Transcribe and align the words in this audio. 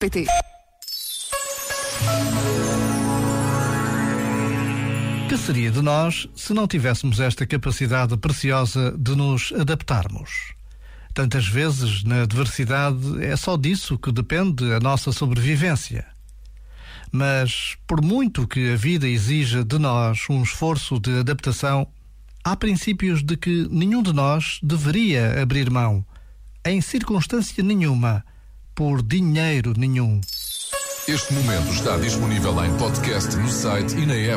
PT. 0.00 0.26
Que 5.28 5.36
seria 5.36 5.72
de 5.72 5.82
nós 5.82 6.28
se 6.36 6.54
não 6.54 6.68
tivéssemos 6.68 7.18
esta 7.18 7.44
capacidade 7.44 8.16
preciosa 8.16 8.96
de 8.96 9.16
nos 9.16 9.52
adaptarmos? 9.58 10.54
Tantas 11.12 11.48
vezes, 11.48 12.04
na 12.04 12.22
adversidade, 12.22 13.24
é 13.24 13.34
só 13.34 13.56
disso 13.56 13.98
que 13.98 14.12
depende 14.12 14.72
a 14.72 14.78
nossa 14.78 15.10
sobrevivência. 15.10 16.06
Mas, 17.10 17.76
por 17.84 18.00
muito 18.00 18.46
que 18.46 18.74
a 18.74 18.76
vida 18.76 19.08
exija 19.08 19.64
de 19.64 19.80
nós 19.80 20.26
um 20.30 20.44
esforço 20.44 21.00
de 21.00 21.18
adaptação, 21.18 21.88
há 22.44 22.54
princípios 22.54 23.20
de 23.20 23.36
que 23.36 23.66
nenhum 23.68 24.04
de 24.04 24.12
nós 24.12 24.60
deveria 24.62 25.42
abrir 25.42 25.68
mão, 25.68 26.06
em 26.64 26.80
circunstância 26.80 27.64
nenhuma 27.64 28.24
por 28.78 29.02
dinheiro 29.02 29.72
nenhum. 29.76 30.20
Este 31.08 31.34
momento 31.34 31.72
está 31.72 31.96
disponível 31.96 32.64
em 32.64 32.72
podcast 32.76 33.34
no 33.36 33.48
site 33.50 33.96
e 33.96 34.06
na 34.06 34.14
app. 34.14 34.36